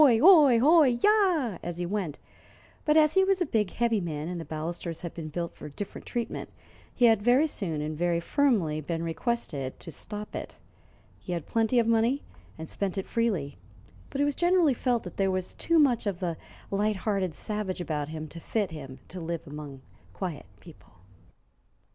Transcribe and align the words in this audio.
ho! 0.01 0.57
ho! 0.59 0.81
yah!" 0.81 1.59
as 1.61 1.77
he 1.77 1.85
went, 1.85 2.17
but 2.85 2.97
as 2.97 3.13
he 3.13 3.23
was 3.23 3.39
a 3.39 3.45
big, 3.45 3.69
heavy 3.69 4.01
man, 4.01 4.27
and 4.29 4.41
the 4.41 4.43
balusters 4.45 5.01
had 5.03 5.13
been 5.13 5.27
built 5.27 5.53
for 5.53 5.69
different 5.69 6.07
treatment, 6.07 6.49
he 6.91 7.05
had 7.05 7.21
very 7.21 7.45
soon 7.45 7.81
and 7.81 7.95
very 7.99 8.19
firmly 8.19 8.81
been 8.81 9.03
requested 9.03 9.79
to 9.79 9.91
stop 9.91 10.33
it. 10.35 10.57
He 11.19 11.33
had 11.33 11.45
plenty 11.45 11.77
of 11.77 11.85
money, 11.85 12.23
and 12.57 12.67
spent 12.67 12.97
it 12.97 13.05
freely; 13.05 13.59
but 14.09 14.19
it 14.19 14.23
was 14.25 14.33
generally 14.33 14.73
felt 14.73 15.03
that 15.03 15.17
there 15.17 15.29
was 15.29 15.53
too 15.53 15.77
much 15.77 16.07
of 16.07 16.19
the 16.19 16.35
light 16.71 16.95
hearted 16.95 17.35
savage 17.35 17.79
about 17.79 18.09
him 18.09 18.27
to 18.29 18.39
fit 18.39 18.71
him 18.71 18.97
to 19.09 19.21
live 19.21 19.45
among 19.45 19.81
quiet 20.13 20.47
people. 20.59 20.93